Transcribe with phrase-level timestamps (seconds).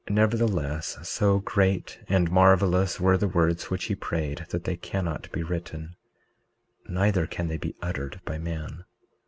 [0.07, 5.31] 19:34 Nevertheless, so great and marvelous were the words which he prayed that they cannot
[5.31, 5.95] be written,
[6.89, 8.83] neither can they be uttered by man.